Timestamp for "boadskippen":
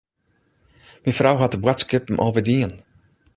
1.63-2.21